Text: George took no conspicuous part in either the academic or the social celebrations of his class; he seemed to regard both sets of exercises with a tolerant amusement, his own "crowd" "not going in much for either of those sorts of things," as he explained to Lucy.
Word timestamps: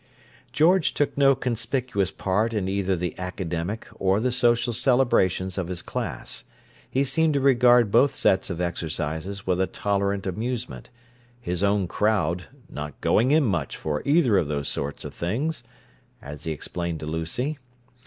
George 0.51 0.95
took 0.95 1.15
no 1.15 1.35
conspicuous 1.35 2.09
part 2.09 2.55
in 2.55 2.67
either 2.67 2.95
the 2.95 3.13
academic 3.19 3.87
or 3.99 4.19
the 4.19 4.31
social 4.31 4.73
celebrations 4.73 5.59
of 5.59 5.67
his 5.67 5.83
class; 5.83 6.43
he 6.89 7.03
seemed 7.03 7.35
to 7.35 7.39
regard 7.39 7.91
both 7.91 8.15
sets 8.15 8.49
of 8.49 8.59
exercises 8.59 9.45
with 9.45 9.61
a 9.61 9.67
tolerant 9.67 10.25
amusement, 10.25 10.89
his 11.39 11.61
own 11.61 11.87
"crowd" 11.87 12.45
"not 12.67 12.99
going 12.99 13.29
in 13.29 13.43
much 13.45 13.77
for 13.77 14.01
either 14.03 14.39
of 14.39 14.47
those 14.47 14.67
sorts 14.69 15.05
of 15.05 15.13
things," 15.13 15.63
as 16.19 16.45
he 16.45 16.51
explained 16.51 16.99
to 16.99 17.05
Lucy. 17.05 17.59